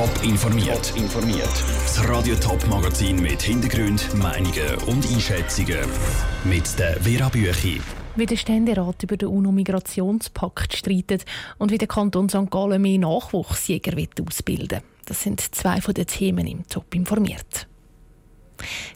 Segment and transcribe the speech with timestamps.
[0.00, 0.94] Top informiert.
[0.96, 1.64] informiert.
[1.82, 5.76] Das Radio Top Magazin mit Hintergrund, Meinungen und Einschätzungen
[6.44, 7.82] mit der Vera Büchi.
[8.16, 11.26] Wie der Ständerat über den UNO-Migrationspakt streitet
[11.58, 12.50] und wie der Kanton St.
[12.50, 13.92] Gallen mehr Nachwuchsjäger
[14.26, 17.68] ausbilden Das sind zwei von den Themen im Top informiert.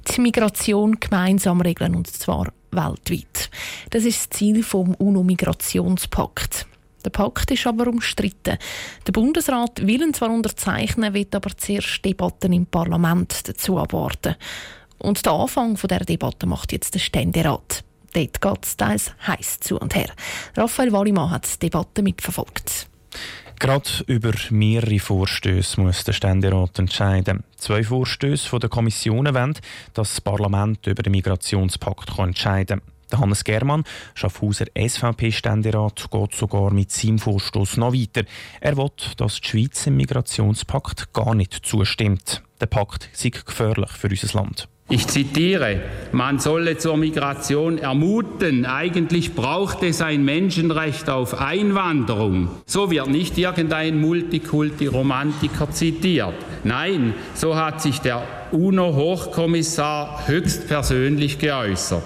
[0.09, 3.51] Die Migration gemeinsam regeln und zwar weltweit.
[3.91, 6.67] Das ist das Ziel vom UNO-Migrationspakt.
[7.05, 8.57] Der Pakt ist aber umstritten.
[9.07, 14.37] Der Bundesrat will ihn zwar unterzeichnen, wird aber zuerst Debatten im Parlament dazu abwarten.
[14.99, 17.85] Und der Anfang der Debatte macht jetzt der Ständerat.
[18.15, 20.09] Dort geht es teils heiß zu und her.
[20.57, 22.87] Raphael Wallimann hat die Debatte mitverfolgt.
[23.59, 27.45] Gerade über mehrere Vorstöße muss der Ständerat entscheiden.
[27.57, 29.55] Zwei Vorstöße von der Kommissionen wollen,
[29.95, 32.94] dass das Parlament über den Migrationspakt entscheiden kann.
[33.11, 38.25] Der Hannes Germann, Schaffhauser SVP-Ständerat, geht sogar mit seinem Vorstoß noch weiter.
[38.61, 42.43] Er will, dass die Schweiz im Migrationspakt gar nicht zustimmt.
[42.61, 44.69] Der Pakt sei gefährlich für unser Land.
[44.91, 45.81] Ich zitiere,
[46.13, 52.51] man solle zur Migration ermuten, eigentlich braucht es ein Menschenrecht auf Einwanderung.
[52.67, 56.35] So wird nicht irgendein Multikulti-Romantiker zitiert.
[56.65, 62.05] Nein, so hat sich der UNO-Hochkommissar höchstpersönlich geäußert.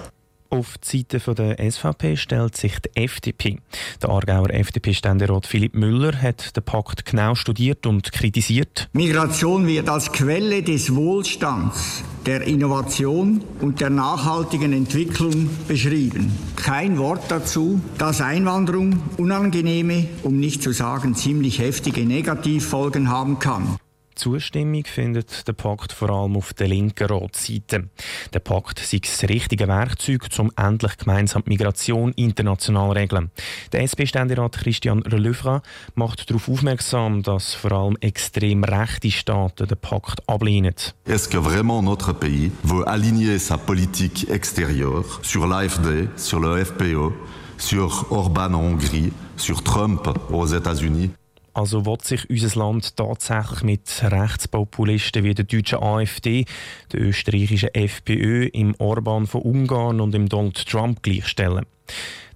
[0.51, 3.59] Auf die Seite der SVP stellt sich die FDP.
[4.01, 8.89] Der Aargauer FDP-Ständerat Philipp Müller hat den Pakt genau studiert und kritisiert.
[8.93, 16.31] Migration wird als Quelle des Wohlstands, der Innovation und der nachhaltigen Entwicklung beschrieben.
[16.55, 23.77] Kein Wort dazu, dass Einwanderung unangenehme, um nicht zu sagen ziemlich heftige Negativfolgen haben kann.
[24.19, 27.89] Zustimmung findet der Pakt vor allem auf der linken Ratsseite.
[28.33, 33.31] Der Pakt sei das richtige Werkzeug, um endlich gemeinsam Migration international zu regeln.
[33.71, 35.61] Der SP-Ständerat Christian Relevra
[35.95, 40.75] macht darauf aufmerksam, dass vor allem extrem rechte Staaten den Pakt ablehnen.
[41.05, 47.13] Est-ce que vraiment notre pays veut aligner sa politique extérieure sur l'AFD, sur le FPO,
[47.57, 51.11] sur Orban en Hongrie, sur Trump aux États-Unis?
[51.53, 56.45] Also wird sich unser Land tatsächlich mit Rechtspopulisten wie der deutschen AfD,
[56.91, 61.65] der österreichischen FPÖ, im Orban von Ungarn und im Donald Trump gleichstellen?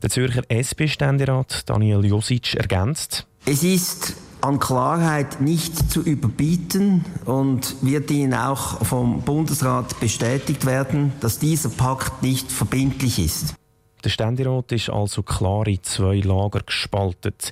[0.02, 3.26] Der Zürcher SP-Ständerat Daniel Josic ergänzt.
[3.46, 11.14] Es ist an Klarheit nicht zu überbieten und wird Ihnen auch vom Bundesrat bestätigt werden,
[11.22, 13.56] dass dieser Pakt nicht verbindlich ist.
[14.04, 17.52] Der Ständerat ist also klar in zwei Lager gespaltet.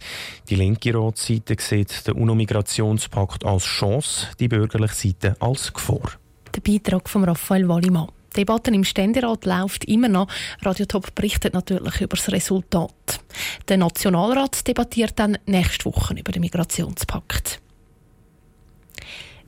[0.49, 6.11] Die linke Ratsseite sieht den UNO-Migrationspakt als Chance, die bürgerliche Seite als Gefahr.
[6.53, 8.09] Der Beitrag von Raphael Wallimann.
[8.31, 10.27] Die Debatte im Ständerat läuft immer noch.
[10.61, 13.21] Radio Top berichtet natürlich über das Resultat.
[13.67, 17.61] Der Nationalrat debattiert dann nächste Woche über den Migrationspakt.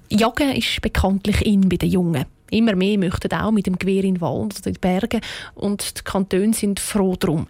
[0.10, 2.26] Jagen ist bekanntlich in bei den Jungen.
[2.54, 5.22] Immer mehr möchten auch mit dem Gewehr in den Wald oder in die Berge
[5.56, 7.48] und die Kantone sind froh darum.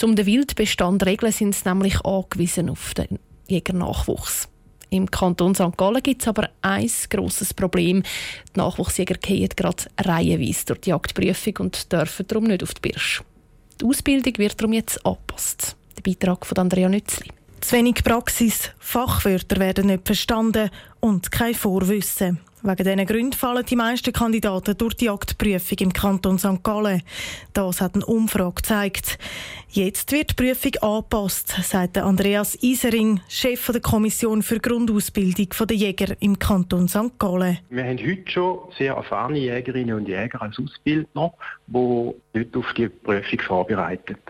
[0.00, 4.48] Um den Wildbestand regeln, sind sie nämlich angewiesen auf den Jägernachwuchs.
[4.90, 5.76] Im Kanton St.
[5.76, 8.04] Gallen gibt es aber ein grosses Problem.
[8.54, 13.24] Die Nachwuchsjäger gehen gerade reihenweise durch die Jagdprüfung und dürfen darum nicht auf die Birsch.
[13.80, 15.74] Die Ausbildung wird darum jetzt angepasst.
[15.96, 17.28] Der Beitrag von Andrea Nützli.
[17.60, 22.38] Zu wenig Praxis, Fachwörter werden nicht verstanden und kein Vorwissen.
[22.66, 26.62] Wegen diesen Gründen fallen die meisten Kandidaten durch die Jagdprüfung im Kanton St.
[26.62, 27.02] Gallen.
[27.52, 29.18] Das hat eine Umfrage gezeigt.
[29.68, 36.16] Jetzt wird die Prüfung angepasst, sagt Andreas Isering, Chef der Kommission für Grundausbildung der Jäger
[36.20, 37.18] im Kanton St.
[37.18, 37.58] Gallen.
[37.68, 41.34] Wir haben heute schon sehr erfahrene Jägerinnen und Jäger als Ausbildner,
[41.66, 44.20] die nicht auf die Prüfung vorbereitet.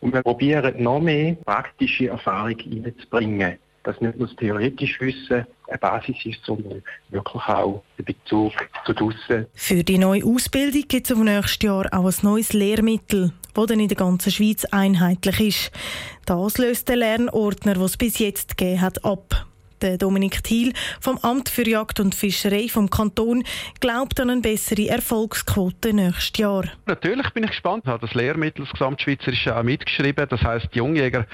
[0.00, 5.78] Und wir probieren noch mehr praktische Erfahrung reinzubringen dass nicht nur das theoretische Wissen eine
[5.78, 8.52] Basis ist, sondern wirklich auch der Bezug
[8.84, 9.46] zu draussen.
[9.54, 13.80] Für die neue Ausbildung gibt es auf nächstes Jahr auch ein neues Lehrmittel, das dann
[13.80, 15.72] in der ganzen Schweiz einheitlich ist.
[16.26, 19.46] Das löst den Lernordner, den es bis jetzt gegeben hat, ab.
[19.82, 23.42] Der Dominik Thiel vom Amt für Jagd und Fischerei vom Kanton
[23.80, 26.64] glaubt an eine bessere Erfolgsquote nächstes Jahr.
[26.86, 27.82] Natürlich bin ich gespannt.
[27.84, 30.26] Ich habe das Lehrmittel das Gesamtschweizerische auch mitgeschrieben.
[30.30, 31.26] Das heißt, die Jungjäger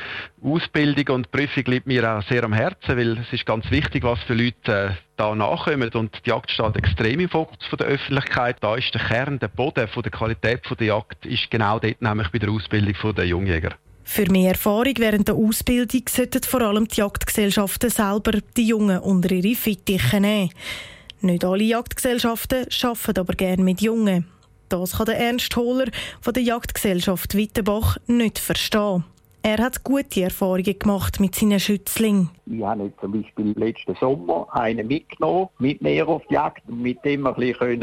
[0.42, 4.18] Ausbildung und Prüfung liegt mir auch sehr am Herzen, weil es ist ganz wichtig, was
[4.20, 8.56] für Leute äh, da nachkommen und die Jagd steht extrem im Fokus von der Öffentlichkeit.
[8.60, 12.00] Da ist der Kern, der Boden von der Qualität von der Jagd ist genau dort,
[12.00, 13.74] nämlich bei der Ausbildung der Jungjäger.
[14.10, 19.30] Für mehr Erfahrung während der Ausbildung sollten vor allem die Jagdgesellschaften selber die Jungen unter
[19.30, 20.50] ihre Fittiche nehmen.
[21.20, 24.26] Nicht alle Jagdgesellschaften arbeiten aber gerne mit Jungen.
[24.70, 25.90] Das kann der Ernst Hohler
[26.22, 29.04] von der Jagdgesellschaft Wittenbach nicht verstehen.
[29.50, 32.28] Er hat gute Erfahrungen gemacht mit seinen Schützlingen.
[32.44, 37.02] Ich habe jetzt zum Beispiel letzten Sommer einen mitgenommen, mit mir auf die Jagd, mit
[37.02, 37.82] dem wir ein bisschen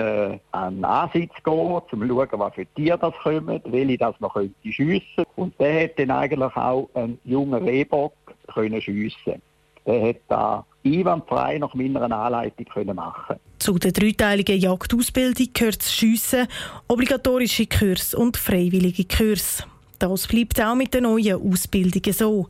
[0.51, 4.29] an den Ansitz gehen um zu schauen, was für Tiere das kommen, welche das man
[4.29, 5.25] könnte schiessen.
[5.38, 8.13] Und der hat dann eigentlich auch einen jungen Rehbock
[8.53, 9.41] können schiessen.
[9.88, 15.91] Der hat da einwandfrei nach meiner Anleitung können machen Zu der dreiteiligen Jagdausbildung gehört das
[15.91, 16.45] Schiessen,
[16.88, 19.65] obligatorische Kurs und freiwillige Kurs.
[20.00, 22.47] Das bleibt auch mit den neuen Ausbildungen so.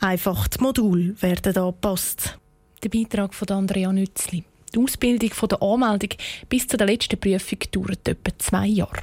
[0.00, 2.38] Einfach die Module werden angepasst.
[2.82, 4.44] Der Beitrag von Andrea Nützli.
[4.74, 6.10] Die Ausbildung von der Anmeldung
[6.48, 9.02] bis zur letzten Prüfung dauert etwa zwei Jahre.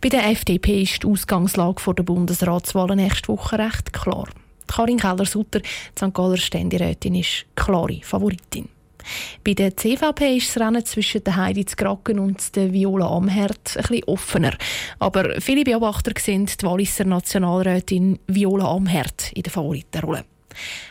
[0.00, 4.28] Bei der FDP ist die Ausgangslage vor der Bundesratswahl nächste Woche recht klar.
[4.68, 5.68] Karin Keller-Sutter, die
[5.98, 6.14] St.
[6.14, 8.68] Galler Ständerätin, ist klare Favoritin.
[9.44, 13.82] Bei der CVP ist das Rennen zwischen der Heidi Kraken und der Viola Amherd ein
[13.82, 14.56] bisschen offener.
[14.98, 20.24] Aber viele Beobachter sehen die Walliser Nationalrätin Viola Amherd in der Favoritenrolle.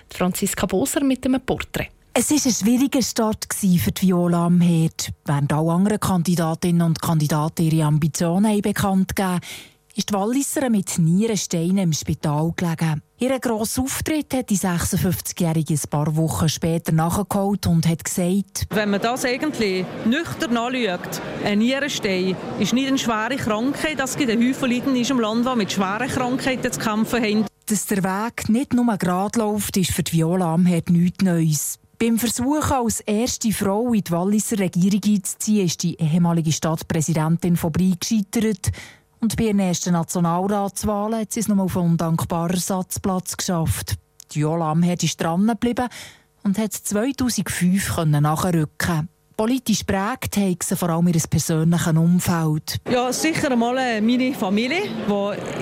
[0.10, 1.90] Franziska Boser mit einem Porträt.
[2.14, 5.12] Es war ein schwieriger Start für die Viola Amherd.
[5.26, 9.40] Während alle anderen Kandidatinnen und Kandidaten ihre Ambitionen bekannt gegeben
[9.98, 13.02] ist die Walliser mit Nierensteinen im Spital gelegen.
[13.18, 18.92] Ihren grossen Auftritt hat die 56-Jährige ein paar Wochen später nachgeholt und hat gesagt, Wenn
[18.92, 24.00] man das eigentlich nüchtern anschaut, ein Nierenstein ist nicht eine schwere Krankheit.
[24.00, 27.46] Es gibt einen Haufen Leute in unserem Land, die mit schweren Krankheiten zu kämpfen haben.
[27.66, 31.80] Dass der Weg nicht nur gerade läuft, ist für die Viola Amherd nichts Neues.
[32.00, 37.72] Beim Versuch, als erste Frau in die Walliser Regierung einzuziehen, ist die ehemalige Stadtpräsidentin von
[37.72, 38.72] Brie gescheitert.
[39.20, 43.96] Und bei ihren ersten Nationalratswahlen hat sie es nur auf einen undankbaren Ersatzplatz geschafft.
[44.32, 45.88] Die Viola Amherd ist dran geblieben
[46.44, 52.78] und hat 2005 nachrücken Politisch prägt hat sie vor allem ihr persönliches Umfeld.
[52.90, 54.82] Ja, sicher einmal meine Familie,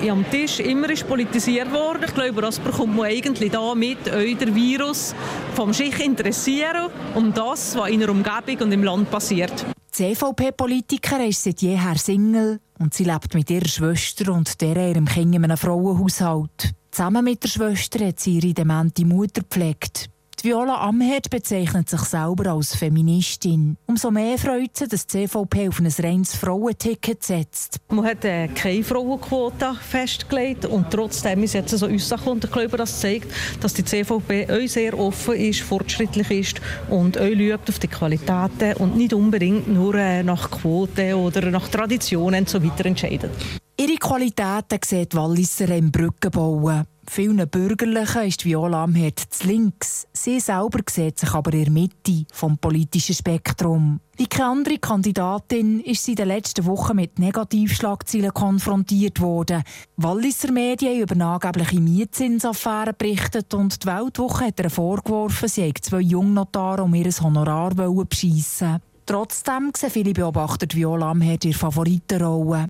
[0.02, 2.06] die am Tisch immer ist politisiert wurde.
[2.06, 5.14] Ich glaube, das bekommt man eigentlich da mit, euch der Virus
[5.54, 9.66] vom sich interessieren um das, was in der Umgebung und im Land passiert.
[9.98, 15.06] Die CVP-Politikerin ist seit jeher Single und sie lebt mit ihrer Schwester und der ihrem
[15.06, 16.74] Kind in einem Frauenhaushalt.
[16.90, 20.10] Zusammen mit der Schwester hat sie ihre demente Mutter gepflegt.
[20.46, 23.76] Viola Amherd bezeichnet sich selber als Feministin.
[23.88, 27.78] Umso mehr freut sie, dass die CVP auf ein reines Frauenticket setzt.
[27.88, 32.76] Man hat äh, keine Frauenquote festgelegt und trotzdem ist jetzt so Aussage und ich glaube,
[32.76, 33.26] das zeigt,
[33.60, 36.60] dass die CVP euch sehr offen ist, fortschrittlich ist
[36.90, 41.66] und euch schaut auf die Qualitäten und nicht unbedingt nur äh, nach Quoten oder nach
[41.66, 43.32] Traditionen und so weiter entscheidet.
[43.76, 46.86] Ihre Qualitäten sieht Walliser im Brückenbauen.
[47.08, 50.06] Vielen Bürgerlichen ist Viola Amherd zu links.
[50.12, 54.00] Sie selber sieht sich aber in der Mitte vom politischen Spektrum.
[54.16, 59.62] Wie keine andere Kandidatin ist sie in den letzten Wochen mit Negativschlagzeilen konfrontiert worden.
[59.96, 66.00] Walliser Medien über angebliche Mietzinsaffäre berichtet und die Weltwoche hat ihr vorgeworfen, sie hätte zwei
[66.00, 68.80] Jungnotare um ihr Honorar beschissen.
[69.06, 72.66] Trotzdem sehen viele Beobachter Viola Amherd ihre Favoritenrolle.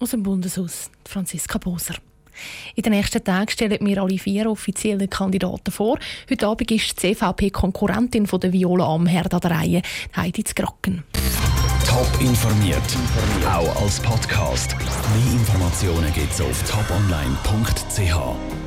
[0.00, 1.94] Aus dem Bundeshaus, Franziska Boser.
[2.74, 5.98] In den nächsten Tagen stellen wir alle vier offiziellen Kandidaten vor.
[6.30, 9.82] Heute Abend ist die CVP-Konkurrentin von der Viola Amherd an der Reihe,
[10.16, 11.04] Heidi Zgracken.
[11.86, 12.78] Top informiert,
[13.46, 14.76] auch als Podcast.
[14.78, 18.59] Mehr Informationen gibt es auf toponline.ch.